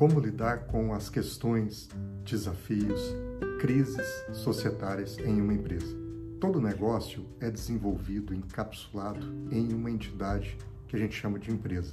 [0.00, 1.86] como lidar com as questões,
[2.24, 3.14] desafios,
[3.60, 5.94] crises societárias em uma empresa.
[6.40, 10.56] Todo negócio é desenvolvido, encapsulado em uma entidade
[10.88, 11.92] que a gente chama de empresa.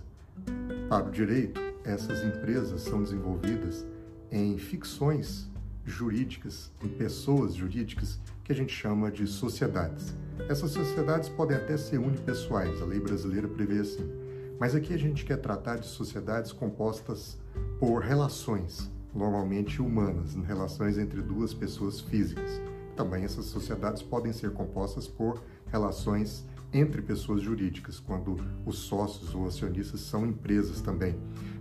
[0.87, 3.85] Para o direito, essas empresas são desenvolvidas
[4.31, 5.51] em ficções
[5.83, 10.15] jurídicas, em pessoas jurídicas que a gente chama de sociedades.
[10.47, 14.09] Essas sociedades podem até ser unipessoais, a lei brasileira prevê assim.
[14.57, 17.37] Mas aqui a gente quer tratar de sociedades compostas
[17.79, 22.59] por relações, normalmente humanas, relações entre duas pessoas físicas.
[22.95, 28.35] Também essas sociedades podem ser compostas por relações entre pessoas jurídicas, quando
[28.65, 31.15] os sócios ou acionistas são empresas também.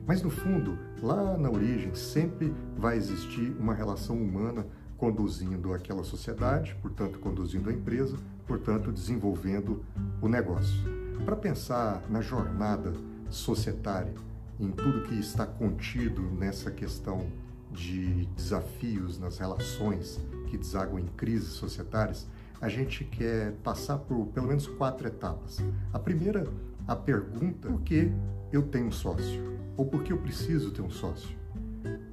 [0.06, 6.74] Mas no fundo, lá na origem, sempre vai existir uma relação humana conduzindo aquela sociedade,
[6.80, 9.84] portanto, conduzindo a empresa, portanto, desenvolvendo
[10.22, 10.80] o negócio.
[11.26, 12.94] Para pensar na jornada
[13.28, 14.14] societária,
[14.58, 17.26] em tudo que está contido nessa questão
[17.70, 22.26] de desafios nas relações que desaguam em crises societárias,
[22.60, 25.58] a gente quer passar por pelo menos quatro etapas.
[25.92, 26.46] A primeira,
[26.86, 28.10] a pergunta: por que
[28.52, 29.56] eu tenho um sócio?
[29.76, 31.36] Ou por que eu preciso ter um sócio?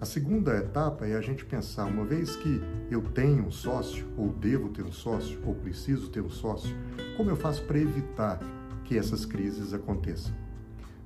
[0.02, 4.34] A segunda etapa é a gente pensar, uma vez que eu tenho um sócio, ou
[4.34, 6.76] devo ter um sócio, ou preciso ter um sócio,
[7.16, 8.40] como eu faço para evitar
[8.84, 10.36] que essas crises aconteçam?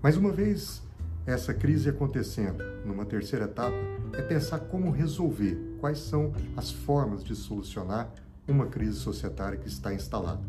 [0.01, 0.81] Mas uma vez
[1.28, 3.75] essa crise acontecendo, numa terceira etapa,
[4.14, 8.09] é pensar como resolver, quais são as formas de solucionar
[8.47, 10.42] uma crise societária que está instalada.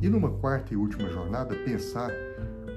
[0.00, 2.10] E numa quarta e última jornada, pensar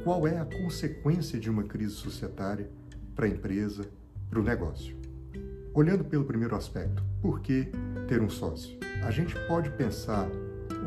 [0.04, 2.70] qual é a consequência de uma crise societária
[3.16, 3.84] para a empresa,
[4.30, 4.96] para o negócio.
[5.74, 7.72] Olhando pelo primeiro aspecto, por que
[8.08, 8.78] ter um sócio?
[9.04, 10.30] A gente pode pensar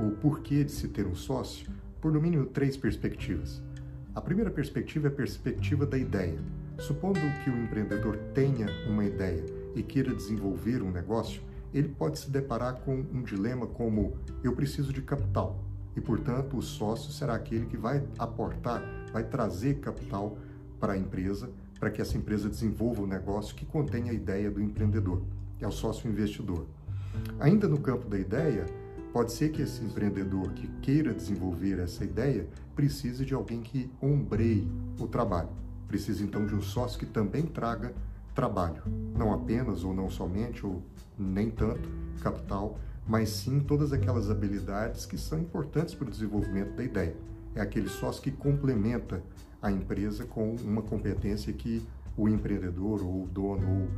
[0.00, 1.68] o porquê de se ter um sócio
[2.00, 3.65] por no mínimo três perspectivas.
[4.16, 6.38] A primeira perspectiva é a perspectiva da ideia.
[6.78, 9.44] Supondo que o empreendedor tenha uma ideia
[9.74, 14.90] e queira desenvolver um negócio, ele pode se deparar com um dilema como eu preciso
[14.90, 15.62] de capital
[15.94, 18.82] e, portanto, o sócio será aquele que vai aportar,
[19.12, 20.38] vai trazer capital
[20.80, 24.62] para a empresa, para que essa empresa desenvolva um negócio que contenha a ideia do
[24.62, 25.20] empreendedor,
[25.58, 26.66] que é o sócio investidor.
[27.38, 28.64] Ainda no campo da ideia,
[29.16, 34.70] pode ser que esse empreendedor que queira desenvolver essa ideia precise de alguém que ombreie
[35.00, 35.48] o trabalho.
[35.88, 37.94] Precisa então de um sócio que também traga
[38.34, 38.82] trabalho,
[39.16, 40.82] não apenas ou não somente ou
[41.18, 41.88] nem tanto
[42.20, 42.78] capital,
[43.08, 47.16] mas sim todas aquelas habilidades que são importantes para o desenvolvimento da ideia.
[47.54, 49.22] É aquele sócio que complementa
[49.62, 51.82] a empresa com uma competência que
[52.18, 53.88] o empreendedor ou o dono ou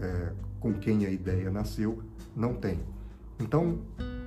[0.00, 2.00] é, com quem a ideia nasceu
[2.36, 2.78] não tem.
[3.40, 3.80] Então,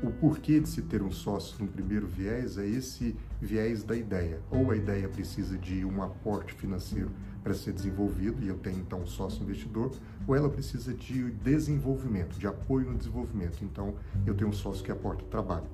[0.04, 4.42] o porquê de se ter um sócio no primeiro viés é esse viés da ideia.
[4.50, 7.12] Ou a ideia precisa de um aporte financeiro
[7.44, 9.92] para ser desenvolvido, e eu tenho então um sócio investidor,
[10.28, 13.64] ou ela precisa de desenvolvimento, de apoio no desenvolvimento.
[13.64, 13.94] Então,
[14.26, 15.68] eu tenho um sócio que aporta trabalho.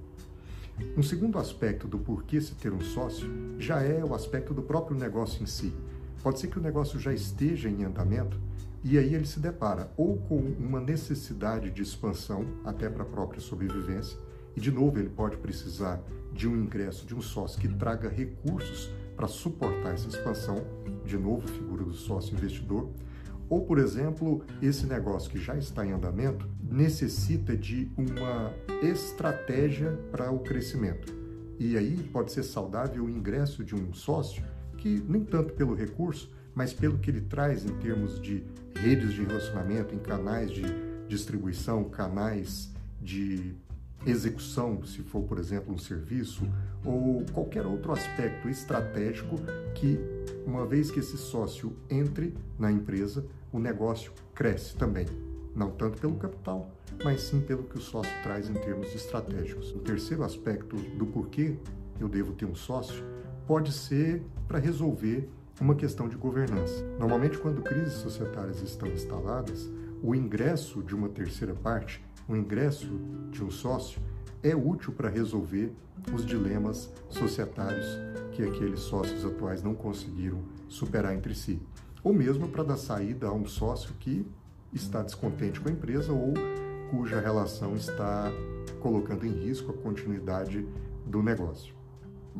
[0.96, 3.28] Um segundo aspecto do porquê se ter um sócio
[3.58, 5.74] já é o aspecto do próprio negócio em si.
[6.22, 8.40] Pode ser que o negócio já esteja em andamento
[8.84, 13.42] e aí ele se depara ou com uma necessidade de expansão, até para a própria
[13.42, 14.18] sobrevivência,
[14.56, 16.02] e de novo ele pode precisar
[16.34, 20.64] de um ingresso de um sócio que traga recursos para suportar essa expansão,
[21.06, 22.90] de novo, figura do sócio investidor.
[23.50, 30.32] Ou, por exemplo, esse negócio que já está em andamento necessita de uma estratégia para
[30.32, 31.16] o crescimento.
[31.58, 34.44] E aí pode ser saudável o ingresso de um sócio
[34.78, 39.23] que, nem tanto pelo recurso, mas pelo que ele traz em termos de redes de
[39.23, 40.63] relacionamento, em canais de
[41.07, 43.53] distribuição, canais de
[44.03, 46.47] execução, se for, por exemplo, um serviço,
[46.84, 49.35] ou qualquer outro aspecto estratégico
[49.75, 50.00] que,
[50.47, 55.06] uma vez que esse sócio entre na empresa, o negócio cresce também.
[55.56, 56.72] Não tanto pelo capital,
[57.03, 59.72] mas sim pelo que o sócio traz em termos estratégicos.
[59.74, 61.56] O terceiro aspecto do porquê
[62.00, 63.03] eu devo ter um sócio
[63.45, 66.83] pode ser para resolver uma questão de governança.
[67.00, 69.69] Normalmente, quando crises societárias estão instaladas,
[70.01, 73.00] o ingresso de uma terceira parte, o ingresso
[73.31, 74.00] de um sócio,
[74.44, 75.74] é útil para resolver
[76.13, 77.86] os dilemas societários
[78.31, 81.60] que aqueles sócios atuais não conseguiram superar entre si.
[82.03, 84.25] Ou mesmo para dar saída a um sócio que
[84.71, 86.33] está descontente com a empresa ou
[86.92, 88.31] cuja relação está
[88.80, 90.65] colocando em risco a continuidade
[91.06, 91.76] do negócio.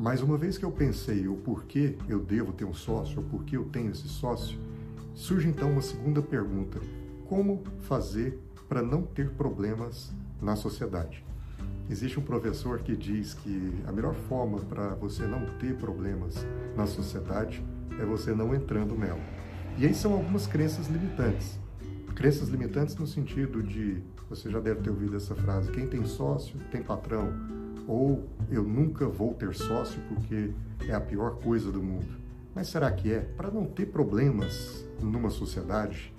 [0.00, 3.56] Mas uma vez que eu pensei o porquê eu devo ter um sócio, ou porquê
[3.56, 4.56] eu tenho esse sócio,
[5.12, 6.78] surge então uma segunda pergunta:
[7.26, 11.24] como fazer para não ter problemas na sociedade?
[11.90, 16.46] Existe um professor que diz que a melhor forma para você não ter problemas
[16.76, 17.60] na sociedade
[17.98, 19.20] é você não entrando nela.
[19.76, 21.58] E aí são algumas crenças limitantes.
[22.14, 24.00] Crenças limitantes no sentido de,
[24.30, 27.32] você já deve ter ouvido essa frase, quem tem sócio tem patrão,
[27.88, 30.52] ou eu nunca vou ter sócio porque
[30.86, 32.06] é a pior coisa do mundo.
[32.54, 33.20] Mas será que é?
[33.20, 36.12] Para não ter problemas numa sociedade,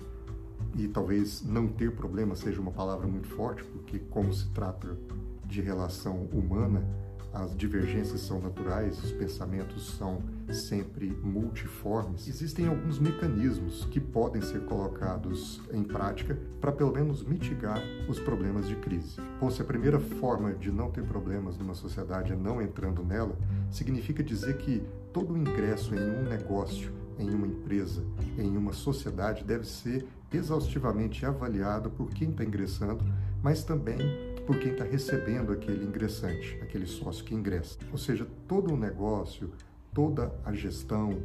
[0.76, 4.96] e talvez não ter problemas seja uma palavra muito forte, porque como se trata
[5.44, 6.84] de relação humana,
[7.32, 10.22] as divergências são naturais, os pensamentos são
[10.52, 12.26] sempre multiformes.
[12.26, 18.66] Existem alguns mecanismos que podem ser colocados em prática para pelo menos mitigar os problemas
[18.66, 19.20] de crise.
[19.38, 23.36] Bom, se a primeira forma de não ter problemas numa sociedade é não entrando nela,
[23.70, 24.82] significa dizer que
[25.12, 28.02] todo ingresso em um negócio, em uma empresa,
[28.36, 33.04] em uma sociedade deve ser exaustivamente avaliado por quem está ingressando,
[33.42, 37.78] mas também por quem está recebendo aquele ingressante, aquele sócio que ingressa.
[37.92, 39.50] Ou seja, todo o negócio,
[39.92, 41.22] toda a gestão,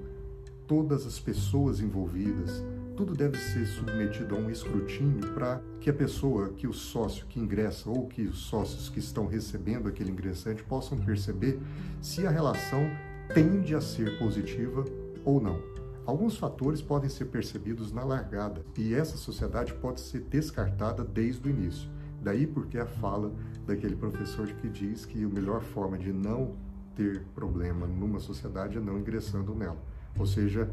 [0.67, 2.63] todas as pessoas envolvidas,
[2.95, 7.39] tudo deve ser submetido a um escrutínio para que a pessoa, que o sócio que
[7.39, 11.59] ingressa ou que os sócios que estão recebendo aquele ingressante possam perceber
[12.01, 12.89] se a relação
[13.33, 14.85] tende a ser positiva
[15.23, 15.59] ou não.
[16.05, 21.49] Alguns fatores podem ser percebidos na largada e essa sociedade pode ser descartada desde o
[21.49, 21.89] início.
[22.25, 23.31] Daí porque a fala
[23.67, 26.55] daquele professor que diz que a melhor forma de não
[26.95, 29.77] ter problema numa sociedade é não ingressando nela,
[30.17, 30.67] ou seja,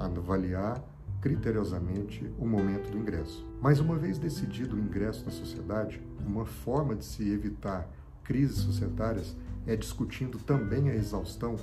[0.00, 0.82] avaliar
[1.20, 3.46] criteriosamente o momento do ingresso.
[3.62, 7.88] Mas uma vez decidido o ingresso na sociedade, uma forma de se evitar
[8.24, 11.54] crises societárias é discutindo também a exaustão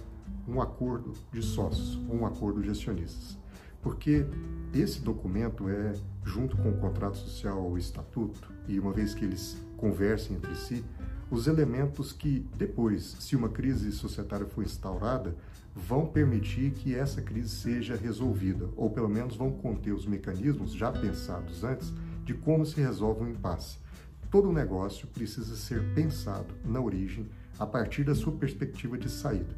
[0.47, 3.37] um acordo de sócios, um acordo de acionistas.
[3.81, 4.25] Porque
[4.73, 9.57] esse documento é, junto com o contrato social ou estatuto, e uma vez que eles
[9.77, 10.83] conversem entre si,
[11.29, 15.35] os elementos que depois, se uma crise societária for instaurada,
[15.75, 20.91] vão permitir que essa crise seja resolvida, ou pelo menos vão conter os mecanismos já
[20.91, 21.91] pensados antes
[22.23, 23.77] de como se resolve um impasse.
[24.29, 27.27] Todo negócio precisa ser pensado na origem
[27.57, 29.55] a partir da sua perspectiva de saída.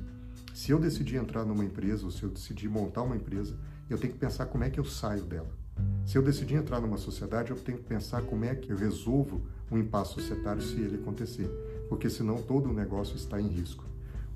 [0.54, 3.58] Se eu decidir entrar numa empresa ou se eu decidir montar uma empresa,
[3.90, 5.65] eu tenho que pensar como é que eu saio dela.
[6.06, 9.42] Se eu decidir entrar numa sociedade, eu tenho que pensar como é que eu resolvo
[9.72, 11.50] um impasse societário se ele acontecer,
[11.90, 13.84] porque senão todo o negócio está em risco.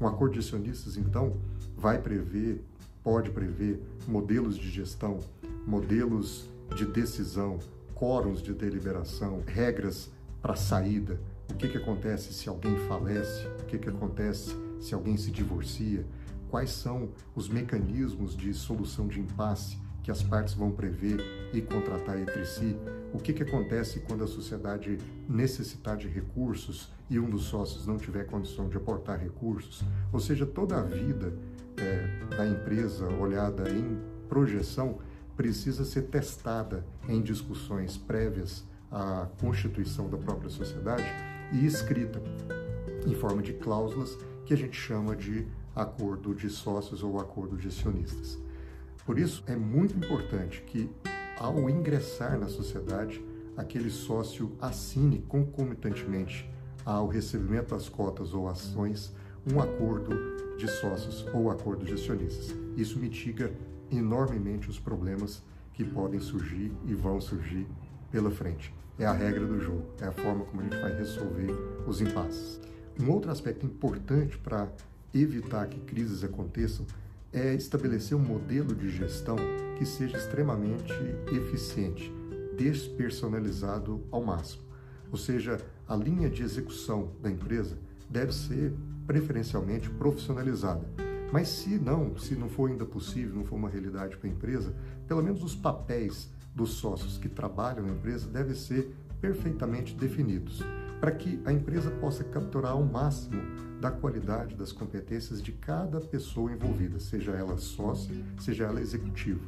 [0.02, 1.38] Um acordo de acionistas, então,
[1.78, 2.64] vai prever,
[3.04, 5.20] pode prever modelos de gestão,
[5.66, 7.60] modelos de decisão,
[7.94, 10.10] quórums de deliberação, regras
[10.42, 11.20] para saída,
[11.50, 16.06] o que, que acontece se alguém falece, o que, que acontece se alguém se divorcia,
[16.50, 21.19] quais são os mecanismos de solução de impasse que as partes vão prever
[21.54, 22.75] e contratar entre si,
[23.13, 24.98] o que, que acontece quando a sociedade
[25.28, 30.46] necessitar de recursos e um dos sócios não tiver condição de aportar recursos, ou seja,
[30.46, 31.34] toda a vida
[31.78, 35.00] é, da empresa olhada em projeção
[35.36, 41.06] precisa ser testada em discussões prévias à constituição da própria sociedade
[41.52, 42.22] e escrita
[43.07, 47.68] em forma de cláusulas que a gente chama de acordo de sócios ou acordo de
[47.68, 48.38] acionistas.
[49.10, 50.88] Por isso, é muito importante que,
[51.40, 53.20] ao ingressar na sociedade,
[53.58, 56.48] aquele sócio assine concomitantemente
[56.86, 59.12] ao recebimento das cotas ou ações
[59.52, 60.12] um acordo
[60.60, 62.56] de sócios ou acordo de acionistas.
[62.78, 63.52] Isso mitiga
[63.92, 65.42] enormemente os problemas
[65.74, 67.66] que podem surgir e vão surgir
[68.12, 68.72] pela frente.
[69.00, 71.52] É a regra do jogo, é a forma como a gente vai resolver
[71.88, 72.62] os impasses.
[73.02, 74.72] Um outro aspecto importante para
[75.12, 76.86] evitar que crises aconteçam
[77.31, 79.38] é estabelecer um modelo de gestão
[79.78, 80.94] que seja extremamente
[81.31, 82.12] eficiente,
[82.57, 84.64] despersonalizado ao máximo.
[85.12, 85.57] Ou seja,
[85.88, 87.78] a linha de execução da empresa
[88.09, 88.74] deve ser
[89.06, 90.86] preferencialmente profissionalizada.
[91.31, 94.74] Mas se não, se não for ainda possível, não for uma realidade para a empresa,
[95.07, 100.64] pelo menos os papéis dos sócios que trabalham na empresa devem ser perfeitamente definidos
[101.00, 103.42] para que a empresa possa capturar ao máximo
[103.80, 109.48] da qualidade das competências de cada pessoa envolvida, seja ela sócia, seja ela executiva.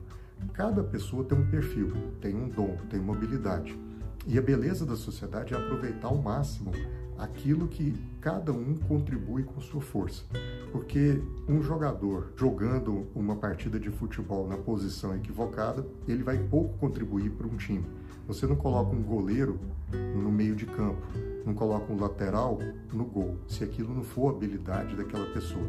[0.54, 1.92] Cada pessoa tem um perfil,
[2.22, 3.78] tem um dom, tem uma habilidade.
[4.26, 6.72] E a beleza da sociedade é aproveitar ao máximo
[7.18, 10.24] aquilo que cada um contribui com sua força.
[10.72, 17.32] Porque um jogador jogando uma partida de futebol na posição equivocada, ele vai pouco contribuir
[17.32, 17.86] para um time.
[18.32, 19.60] Você não coloca um goleiro
[19.92, 21.02] no meio de campo,
[21.46, 22.60] não coloca um lateral
[22.94, 25.68] no gol, se aquilo não for habilidade daquela pessoa.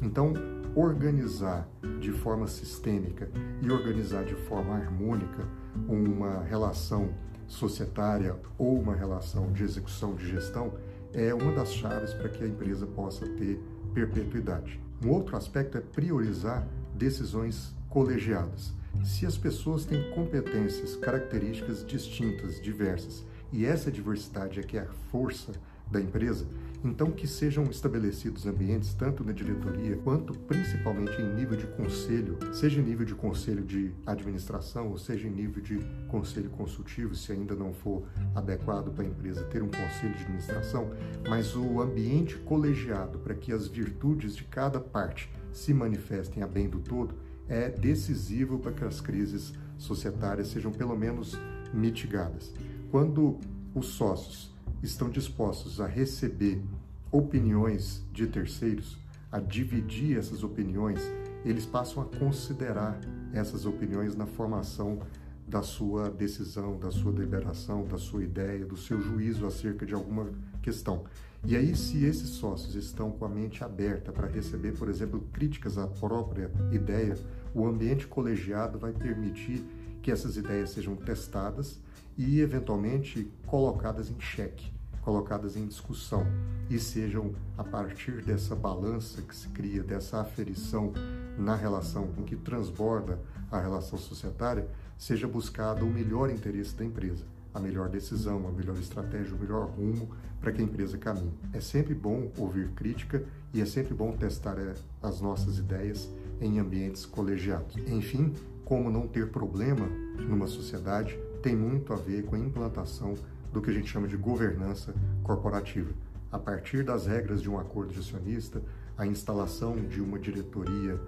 [0.00, 0.32] Então,
[0.76, 1.68] organizar
[2.00, 3.28] de forma sistêmica
[3.60, 5.44] e organizar de forma harmônica
[5.88, 7.12] uma relação
[7.48, 10.72] societária ou uma relação de execução de gestão
[11.12, 13.60] é uma das chaves para que a empresa possa ter
[13.92, 14.80] perpetuidade.
[15.04, 18.72] Um outro aspecto é priorizar decisões colegiadas.
[19.02, 24.92] Se as pessoas têm competências, características distintas, diversas, e essa diversidade é que é a
[25.10, 25.52] força
[25.90, 26.46] da empresa,
[26.84, 32.80] então que sejam estabelecidos ambientes tanto na diretoria quanto principalmente em nível de conselho, seja
[32.80, 37.54] em nível de conselho de administração ou seja em nível de conselho consultivo, se ainda
[37.54, 38.02] não for
[38.34, 40.90] adequado para a empresa ter um conselho de administração,
[41.28, 46.68] mas o ambiente colegiado para que as virtudes de cada parte se manifestem a bem
[46.68, 47.14] do todo
[47.48, 51.38] é decisivo para que as crises societárias sejam pelo menos
[51.72, 52.52] mitigadas.
[52.90, 53.38] Quando
[53.74, 56.62] os sócios estão dispostos a receber
[57.10, 58.96] opiniões de terceiros,
[59.30, 61.00] a dividir essas opiniões,
[61.44, 63.00] eles passam a considerar
[63.32, 65.00] essas opiniões na formação
[65.46, 70.30] da sua decisão, da sua deliberação, da sua ideia, do seu juízo acerca de alguma
[70.62, 71.04] questão.
[71.46, 75.76] E aí, se esses sócios estão com a mente aberta para receber, por exemplo, críticas
[75.76, 77.18] à própria ideia,
[77.54, 79.62] o ambiente colegiado vai permitir
[80.00, 81.78] que essas ideias sejam testadas
[82.16, 84.72] e, eventualmente, colocadas em xeque,
[85.02, 86.26] colocadas em discussão.
[86.70, 90.94] E sejam, a partir dessa balança que se cria, dessa aferição
[91.36, 93.20] na relação com que transborda
[93.50, 98.76] a relação societária, seja buscado o melhor interesse da empresa, a melhor decisão, a melhor
[98.76, 101.32] estratégia, o melhor rumo para que a empresa caminhe.
[101.52, 106.58] É sempre bom ouvir crítica e é sempre bom testar eh, as nossas ideias em
[106.58, 107.76] ambientes colegiados.
[107.86, 108.34] Enfim,
[108.64, 109.86] como não ter problema
[110.18, 113.14] numa sociedade tem muito a ver com a implantação
[113.52, 115.92] do que a gente chama de governança corporativa.
[116.32, 118.60] A partir das regras de um acordo de acionista,
[118.98, 121.00] a instalação de uma diretoria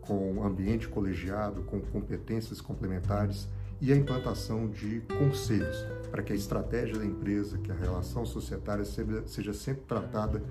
[0.00, 3.48] com ambiente colegiado, com competências complementares
[3.80, 8.84] e a implantação de conselhos para que a estratégia da empresa, que a relação societária
[8.84, 10.42] seja, sempre tratada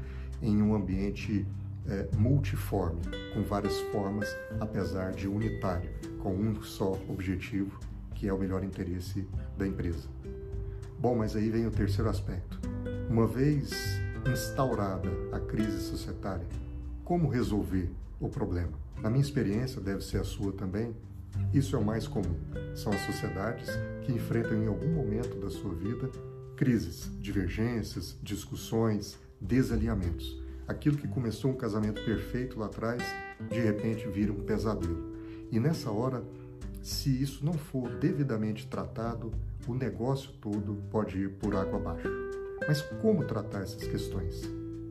[0.42, 1.46] em um ambiente
[1.88, 3.02] é, multiforme,
[3.34, 4.28] com várias formas,
[4.60, 5.90] apesar de unitário,
[6.20, 7.80] com um só objetivo,
[8.14, 9.28] que é o melhor interesse
[9.58, 10.08] da empresa.
[11.00, 12.60] Bom, mas aí vem o terceiro aspecto.
[13.10, 13.72] Uma vez
[14.32, 16.48] instaurada a crise societária,
[17.04, 17.90] como resolver
[18.20, 18.72] o problema?
[19.02, 20.96] Na minha experiência, deve ser a sua também,
[21.54, 22.36] isso é o mais comum.
[22.76, 23.70] São as sociedades
[24.04, 26.10] que enfrentam em algum momento da sua vida
[26.56, 30.42] crises, divergências, discussões, desalinhamentos.
[30.68, 33.04] Aquilo que começou um casamento perfeito lá atrás,
[33.50, 35.14] de repente vira um pesadelo.
[35.52, 36.24] E nessa hora,
[36.82, 39.32] se isso não for devidamente tratado,
[39.68, 42.10] o negócio todo pode ir por água abaixo.
[42.68, 44.42] Mas como tratar essas questões?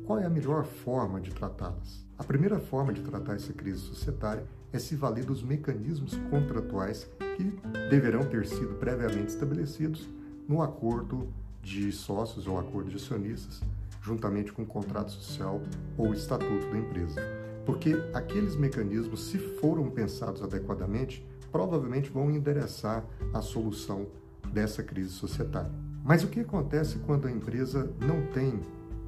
[0.05, 2.05] Qual é a melhor forma de tratá-las?
[2.19, 7.45] A primeira forma de tratar essa crise societária é se valer dos mecanismos contratuais que
[7.91, 10.09] deverão ter sido previamente estabelecidos
[10.49, 11.29] no acordo
[11.63, 13.63] de sócios ou acordo de acionistas
[14.03, 15.63] juntamente com o contrato social
[15.97, 17.21] ou estatuto da empresa.
[17.65, 24.07] Porque aqueles mecanismos, se foram pensados adequadamente, provavelmente vão endereçar a solução
[24.53, 25.71] dessa crise societária.
[26.05, 28.61] Mas o que acontece quando a empresa não tem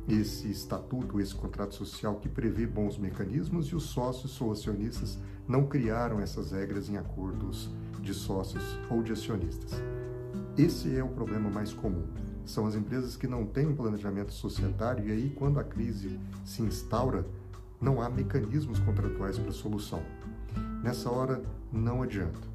[0.09, 5.19] esse estatuto, esse contrato social que prevê bons mecanismos e os sócios ou acionistas
[5.49, 7.71] não criaram essas regras em acordos
[8.01, 9.73] de sócios ou de acionistas?
[10.57, 12.05] Esse é o problema mais comum.
[12.45, 16.63] São as empresas que não têm um planejamento societário e aí, quando a crise se
[16.63, 17.27] instaura,
[17.81, 20.03] não há mecanismos contratuais para solução.
[20.83, 21.43] Nessa hora,
[21.73, 22.55] não adianta.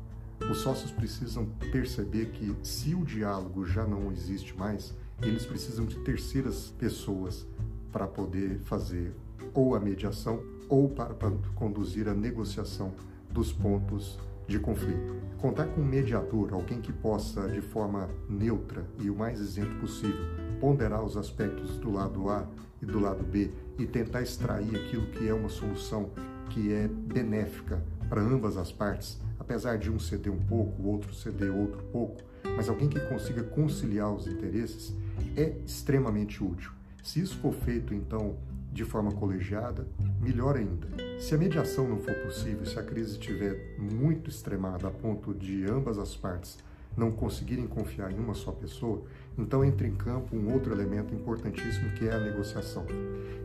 [0.50, 5.98] Os sócios precisam perceber que, se o diálogo já não existe mais, eles precisam de
[6.00, 7.46] terceiras pessoas
[7.92, 9.14] para poder fazer
[9.54, 12.94] ou a mediação ou para, para conduzir a negociação
[13.30, 15.16] dos pontos de conflito.
[15.38, 20.26] Contar com um mediador, alguém que possa, de forma neutra e o mais isento possível,
[20.60, 22.48] ponderar os aspectos do lado A
[22.82, 26.10] e do lado B e tentar extrair aquilo que é uma solução
[26.50, 31.14] que é benéfica para ambas as partes, apesar de um ceder um pouco, o outro
[31.14, 32.22] ceder outro pouco,
[32.56, 34.96] mas alguém que consiga conciliar os interesses
[35.36, 36.72] é extremamente útil.
[37.04, 38.38] Se isso for feito, então,
[38.72, 39.88] de forma colegiada,
[40.22, 40.88] melhor ainda.
[41.20, 45.66] Se a mediação não for possível, se a crise estiver muito extremada a ponto de
[45.66, 46.58] ambas as partes
[46.98, 49.04] não conseguirem confiar em uma só pessoa,
[49.38, 52.86] então entra em campo um outro elemento importantíssimo que é a negociação.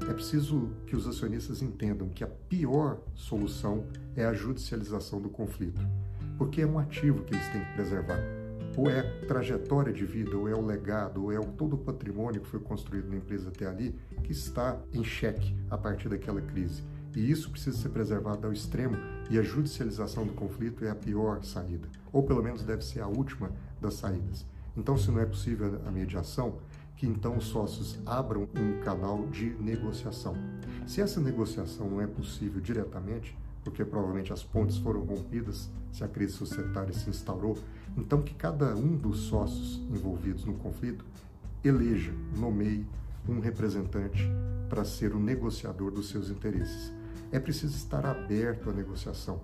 [0.08, 5.80] É preciso que os acionistas entendam que a pior solução é a judicialização do conflito,
[6.36, 8.43] porque é um ativo que eles têm que preservar
[8.76, 12.40] ou é a trajetória de vida, ou é o legado, ou é todo o patrimônio
[12.40, 16.82] que foi construído na empresa até ali, que está em xeque a partir daquela crise.
[17.14, 18.96] E isso precisa ser preservado ao extremo,
[19.30, 23.06] e a judicialização do conflito é a pior saída, ou pelo menos deve ser a
[23.06, 24.44] última das saídas.
[24.76, 26.58] Então, se não é possível a mediação,
[26.96, 30.34] que então os sócios abram um canal de negociação.
[30.86, 36.08] Se essa negociação não é possível diretamente, porque provavelmente as pontes foram rompidas se a
[36.08, 37.58] crise societária se instaurou.
[37.96, 41.04] Então, que cada um dos sócios envolvidos no conflito
[41.64, 42.86] eleja, nomeie
[43.26, 44.22] um representante
[44.68, 46.92] para ser o negociador dos seus interesses.
[47.32, 49.40] É preciso estar aberto à negociação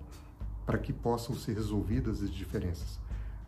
[0.65, 2.99] para que possam ser resolvidas as diferenças.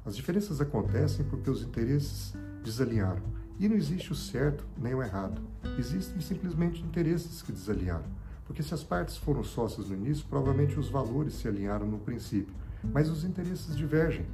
[0.05, 3.21] As diferenças acontecem porque os interesses desalinharam.
[3.59, 5.41] E não existe o certo nem o errado.
[5.77, 8.05] Existem simplesmente interesses que desalinharam.
[8.45, 12.53] Porque se as partes foram sócias no início, provavelmente os valores se alinharam no princípio.
[12.83, 14.25] Mas os interesses divergem.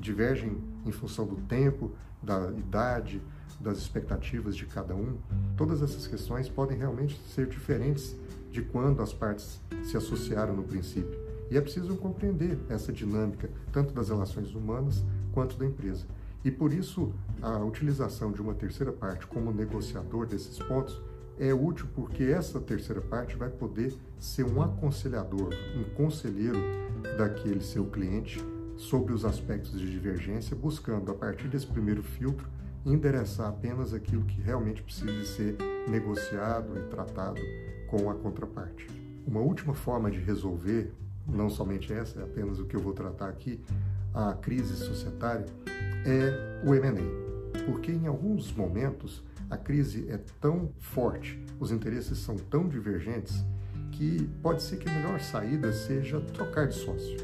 [0.00, 1.90] Divergem em função do tempo,
[2.22, 3.22] da idade,
[3.60, 5.16] das expectativas de cada um.
[5.56, 8.16] Todas essas questões podem realmente ser diferentes
[8.50, 11.18] de quando as partes se associaram no princípio.
[11.50, 16.06] E é preciso compreender essa dinâmica, tanto das relações humanas quanto da empresa.
[16.44, 21.00] E por isso, a utilização de uma terceira parte como negociador desses pontos
[21.38, 26.58] é útil porque essa terceira parte vai poder ser um aconselhador, um conselheiro
[27.16, 28.44] daquele seu cliente
[28.76, 32.48] sobre os aspectos de divergência, buscando, a partir desse primeiro filtro,
[32.84, 35.56] endereçar apenas aquilo que realmente precisa ser
[35.88, 37.40] negociado e tratado
[37.88, 38.86] com a contraparte.
[39.26, 40.92] Uma última forma de resolver,
[41.26, 43.60] não somente essa, é apenas o que eu vou tratar aqui,
[44.14, 45.46] a crise societária,
[46.06, 47.58] é o M&A.
[47.66, 53.44] Porque em alguns momentos a crise é tão forte, os interesses são tão divergentes,
[53.92, 57.16] que pode ser que a melhor saída seja trocar de sócio.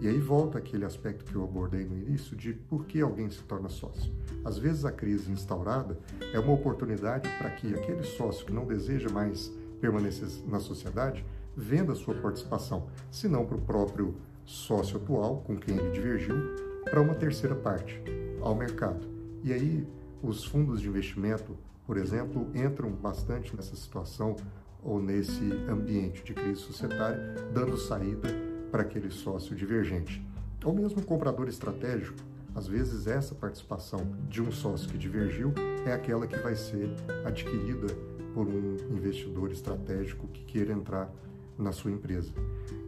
[0.00, 3.42] E aí volta aquele aspecto que eu abordei no início de por que alguém se
[3.42, 4.12] torna sócio.
[4.44, 5.98] Às vezes a crise instaurada
[6.32, 11.24] é uma oportunidade para que aquele sócio que não deseja mais permanecer na sociedade
[11.56, 16.36] venda sua participação, se não para o próprio sócio atual, com quem ele divergiu,
[16.84, 18.00] para uma terceira parte,
[18.40, 19.06] ao mercado.
[19.42, 19.86] E aí
[20.22, 21.56] os fundos de investimento,
[21.86, 24.36] por exemplo, entram bastante nessa situação
[24.82, 28.28] ou nesse ambiente de crise societária, dando saída
[28.70, 30.24] para aquele sócio divergente.
[30.64, 32.18] Ou mesmo comprador estratégico,
[32.54, 35.52] às vezes essa participação de um sócio que divergiu
[35.86, 36.90] é aquela que vai ser
[37.24, 37.86] adquirida
[38.34, 41.10] por um investidor estratégico que queira entrar
[41.56, 42.32] na sua empresa.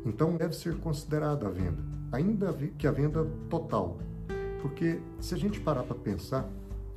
[0.04, 3.98] Então deve ser considerada a venda, ainda que a venda total.
[4.62, 6.48] Porque se a gente parar para pensar,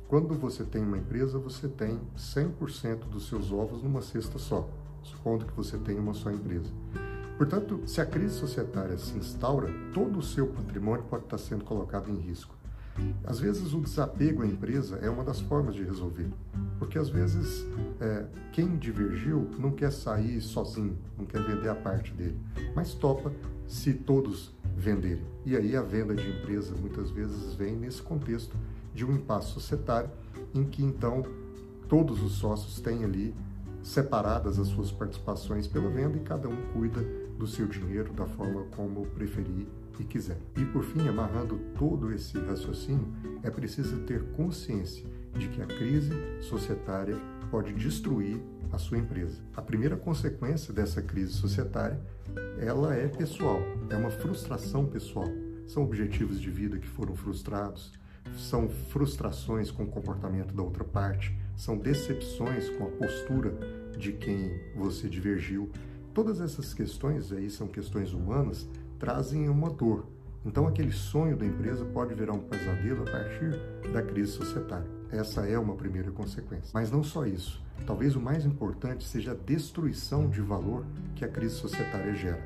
[0.08, 4.68] quando você tem uma empresa, você tem 100% dos seus ovos numa cesta só,
[5.02, 6.70] supondo que você tenha uma só empresa.
[7.36, 12.08] Portanto, se a crise societária se instaura, todo o seu patrimônio pode estar sendo colocado
[12.10, 12.54] em risco.
[13.24, 16.30] Às vezes, o desapego à empresa é uma das formas de resolver,
[16.78, 17.66] porque às vezes
[18.00, 22.38] é, quem divergiu não quer sair sozinho, não quer vender a parte dele,
[22.72, 23.32] mas topa
[23.66, 25.24] se todos venderem.
[25.44, 28.56] E aí a venda de empresa muitas vezes vem nesse contexto
[28.94, 30.10] de um impasse societário,
[30.54, 31.24] em que então
[31.88, 33.34] todos os sócios têm ali
[33.82, 37.02] separadas as suas participações pela venda e cada um cuida
[37.38, 39.66] do seu dinheiro da forma como preferir
[39.98, 40.38] e quiser.
[40.56, 43.06] E por fim, amarrando todo esse raciocínio,
[43.42, 45.04] é preciso ter consciência
[45.36, 47.16] de que a crise societária
[47.54, 49.40] pode destruir a sua empresa.
[49.54, 52.00] A primeira consequência dessa crise societária,
[52.58, 55.28] ela é pessoal, é uma frustração pessoal.
[55.64, 57.92] São objetivos de vida que foram frustrados,
[58.36, 63.56] são frustrações com o comportamento da outra parte, são decepções com a postura
[63.96, 65.70] de quem você divergiu.
[66.12, 68.66] Todas essas questões aí são questões humanas,
[68.98, 70.08] trazem uma dor.
[70.44, 73.58] Então aquele sonho da empresa pode virar um pesadelo a partir
[73.92, 74.86] da crise societária.
[75.10, 76.70] Essa é uma primeira consequência.
[76.74, 77.62] Mas não só isso.
[77.86, 82.44] Talvez o mais importante seja a destruição de valor que a crise societária gera.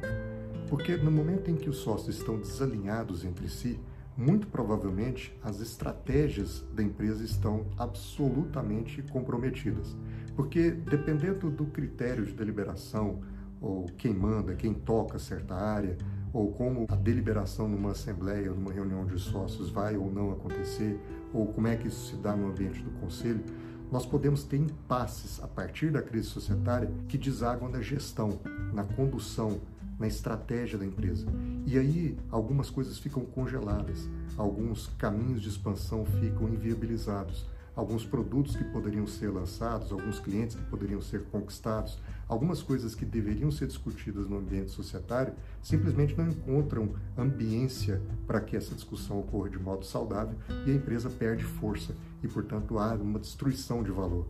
[0.69, 3.81] Porque no momento em que os sócios estão desalinhados entre si,
[4.17, 9.97] muito provavelmente as estratégias da empresa estão absolutamente comprometidas.
[10.37, 13.21] Porque dependendo do critério de deliberação,
[13.61, 15.97] ou quem manda, quem toca certa área,
[16.33, 21.01] ou como a deliberação numa assembleia, numa reunião de sócios vai ou não acontecer,
[21.33, 23.43] ou como é que isso se dá no ambiente do conselho,
[23.91, 28.39] nós podemos ter impasses a partir da crise societária que desagam na gestão,
[28.73, 29.61] na condução,
[29.99, 31.27] na estratégia da empresa.
[31.67, 37.47] E aí algumas coisas ficam congeladas, alguns caminhos de expansão ficam inviabilizados,
[37.79, 43.05] alguns produtos que poderiam ser lançados, alguns clientes que poderiam ser conquistados, algumas coisas que
[43.05, 49.49] deveriam ser discutidas no ambiente societário simplesmente não encontram ambiência para que essa discussão ocorra
[49.49, 50.37] de modo saudável
[50.67, 54.27] e a empresa perde força e, portanto, há uma destruição de valor.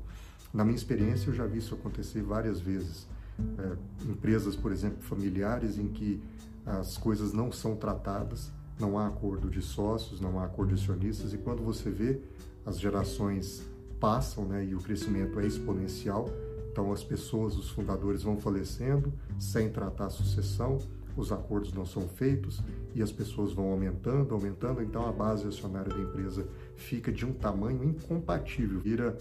[0.52, 3.06] Na minha experiência, eu já vi isso acontecer várias vezes
[3.40, 6.22] é, empresas, por exemplo, familiares em que
[6.66, 11.32] as coisas não são tratadas, não há acordo de sócios, não há acordo de acionistas,
[11.32, 12.20] e quando você vê
[12.68, 13.64] as gerações
[13.98, 16.28] passam né, e o crescimento é exponencial,
[16.70, 20.78] então as pessoas, os fundadores vão falecendo sem tratar a sucessão,
[21.16, 22.62] os acordos não são feitos
[22.94, 27.32] e as pessoas vão aumentando, aumentando, então a base acionária da empresa fica de um
[27.32, 29.16] tamanho incompatível, vira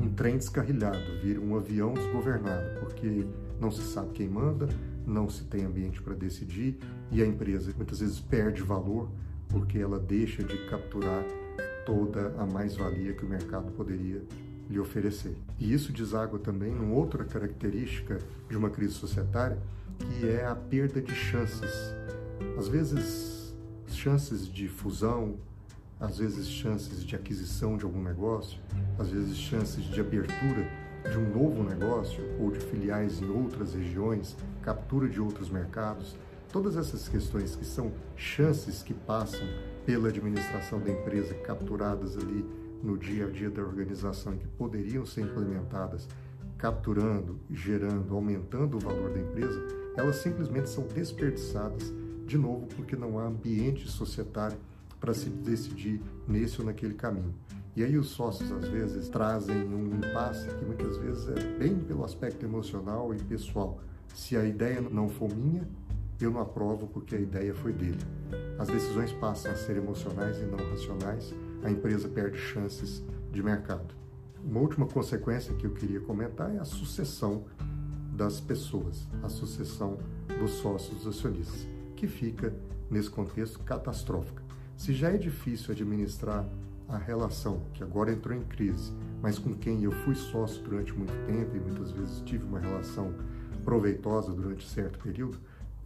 [0.00, 3.26] um trem descarrilhado, vira um avião desgovernado, porque
[3.60, 4.66] não se sabe quem manda,
[5.06, 6.78] não se tem ambiente para decidir
[7.12, 9.08] e a empresa muitas vezes perde valor
[9.48, 11.24] porque ela deixa de capturar
[11.84, 14.22] toda a mais-valia que o mercado poderia
[14.68, 15.36] lhe oferecer.
[15.58, 19.58] E isso deságua também numa outra característica de uma crise societária,
[19.98, 21.92] que é a perda de chances.
[22.56, 23.54] Às vezes,
[23.88, 25.36] chances de fusão,
[25.98, 28.58] às vezes chances de aquisição de algum negócio,
[28.98, 30.66] às vezes chances de abertura
[31.10, 36.16] de um novo negócio ou de filiais em outras regiões, captura de outros mercados,
[36.52, 39.46] todas essas questões que são chances que passam
[39.84, 42.44] pela administração da empresa, capturadas ali
[42.82, 46.08] no dia a dia da organização, que poderiam ser implementadas,
[46.56, 49.60] capturando, gerando, aumentando o valor da empresa,
[49.96, 51.92] elas simplesmente são desperdiçadas
[52.26, 54.56] de novo porque não há ambiente societário
[55.00, 57.34] para se decidir nesse ou naquele caminho.
[57.74, 62.04] E aí os sócios às vezes trazem um impasse que muitas vezes é bem pelo
[62.04, 63.80] aspecto emocional e pessoal.
[64.14, 65.66] Se a ideia não for minha,
[66.24, 67.98] eu não aprovo porque a ideia foi dele.
[68.58, 73.02] As decisões passam a ser emocionais e não racionais, a empresa perde chances
[73.32, 73.94] de mercado.
[74.44, 77.44] Uma última consequência que eu queria comentar é a sucessão
[78.12, 79.98] das pessoas, a sucessão
[80.38, 82.54] dos sócios dos acionistas, que fica,
[82.90, 84.42] nesse contexto, catastrófica.
[84.76, 86.46] Se já é difícil administrar
[86.88, 91.12] a relação, que agora entrou em crise, mas com quem eu fui sócio durante muito
[91.26, 93.14] tempo e muitas vezes tive uma relação
[93.64, 95.38] proveitosa durante certo período,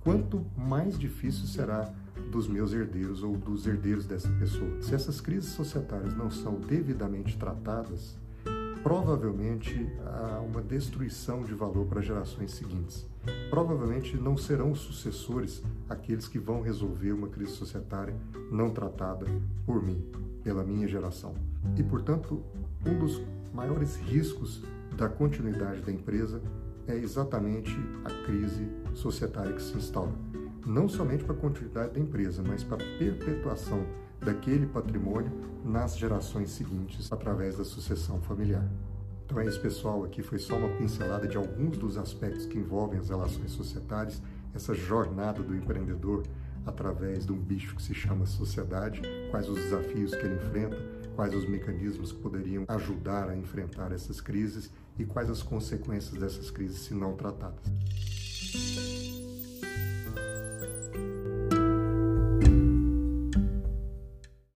[0.04, 1.90] quanto mais difícil será
[2.30, 4.80] dos meus herdeiros ou dos herdeiros dessa pessoa.
[4.82, 8.16] Se essas crises societárias não são devidamente tratadas,
[8.82, 13.06] provavelmente há uma destruição de valor para gerações seguintes.
[13.48, 18.14] Provavelmente não serão os sucessores aqueles que vão resolver uma crise societária
[18.52, 19.26] não tratada
[19.64, 20.04] por mim,
[20.42, 21.34] pela minha geração.
[21.78, 22.42] E, portanto,
[22.84, 23.22] um dos
[23.54, 24.62] maiores riscos
[24.96, 26.42] da continuidade da empresa
[26.86, 30.12] é exatamente a crise societária que se instaura.
[30.66, 33.84] Não somente para a continuidade da empresa, mas para a perpetuação
[34.20, 35.30] daquele patrimônio
[35.64, 38.66] nas gerações seguintes através da sucessão familiar.
[39.24, 40.04] Então é isso, pessoal.
[40.04, 44.22] Aqui foi só uma pincelada de alguns dos aspectos que envolvem as relações societárias,
[44.54, 46.22] essa jornada do empreendedor
[46.66, 50.76] através de um bicho que se chama sociedade, quais os desafios que ele enfrenta,
[51.14, 56.50] quais os mecanismos que poderiam ajudar a enfrentar essas crises e quais as consequências dessas
[56.50, 57.64] crises se não tratadas.